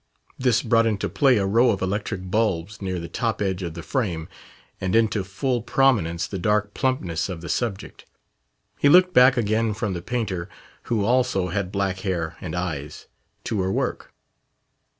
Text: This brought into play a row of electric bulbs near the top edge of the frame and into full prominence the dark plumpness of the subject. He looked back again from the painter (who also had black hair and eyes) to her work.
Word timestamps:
This 0.39 0.63
brought 0.63 0.87
into 0.87 1.07
play 1.07 1.37
a 1.37 1.45
row 1.45 1.69
of 1.69 1.79
electric 1.83 2.31
bulbs 2.31 2.81
near 2.81 2.99
the 2.99 3.07
top 3.07 3.39
edge 3.39 3.61
of 3.61 3.75
the 3.75 3.83
frame 3.83 4.29
and 4.81 4.95
into 4.95 5.23
full 5.23 5.61
prominence 5.61 6.25
the 6.25 6.39
dark 6.39 6.73
plumpness 6.73 7.29
of 7.29 7.41
the 7.41 7.47
subject. 7.49 8.07
He 8.79 8.89
looked 8.89 9.13
back 9.13 9.37
again 9.37 9.75
from 9.75 9.93
the 9.93 10.01
painter 10.01 10.49
(who 10.85 11.05
also 11.05 11.49
had 11.49 11.71
black 11.71 11.99
hair 11.99 12.35
and 12.41 12.55
eyes) 12.55 13.05
to 13.43 13.61
her 13.61 13.71
work. 13.71 14.11